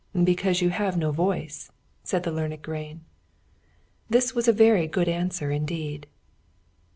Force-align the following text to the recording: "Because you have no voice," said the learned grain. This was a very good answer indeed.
"Because 0.23 0.63
you 0.63 0.69
have 0.71 0.97
no 0.97 1.11
voice," 1.11 1.71
said 2.03 2.23
the 2.23 2.31
learned 2.31 2.63
grain. 2.63 3.01
This 4.09 4.33
was 4.33 4.47
a 4.47 4.51
very 4.51 4.87
good 4.87 5.07
answer 5.07 5.51
indeed. 5.51 6.07